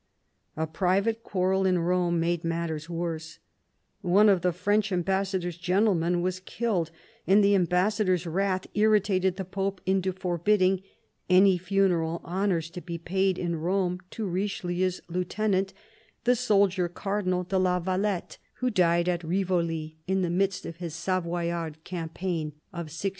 A 0.57 0.65
private 0.65 1.21
quarrel 1.21 1.63
in 1.67 1.77
Rome 1.77 2.19
made 2.19 2.43
matters 2.43 2.89
worse; 2.89 3.37
one 4.01 4.29
of 4.29 4.41
the 4.41 4.51
French 4.51 4.91
Ambassador's 4.91 5.59
gentlemen 5.59 6.23
was 6.23 6.39
killed, 6.39 6.89
and 7.27 7.43
the 7.43 7.53
ambassador's 7.53 8.25
wrath 8.25 8.65
irritated 8.73 9.35
the 9.35 9.45
Pope 9.45 9.79
into 9.85 10.11
forbidding 10.11 10.81
any 11.29 11.55
funeral 11.59 12.19
honours 12.25 12.71
to 12.71 12.81
be 12.81 12.97
paid 12.97 13.37
in 13.37 13.55
Rome 13.57 13.99
to 14.09 14.25
Richelieu's 14.27 15.01
lieutenant, 15.07 15.71
the 16.23 16.35
soldier 16.35 16.87
Cardinal 16.89 17.43
de 17.43 17.59
la 17.59 17.79
Valette, 17.79 18.39
18 18.57 18.71
274 18.71 18.71
CARDINAL 18.71 18.71
DE 18.71 18.71
KlCHEHiiU 18.71 18.71
who 18.71 18.71
died 18.71 19.09
at 19.09 19.23
Rivoli 19.23 19.97
in 20.07 20.21
the 20.23 20.35
midst 20.35 20.65
of 20.65 20.77
his 20.77 20.95
Savoyard 20.95 21.83
campaign 21.83 22.47
of 22.73 22.85
1639. 22.87 23.09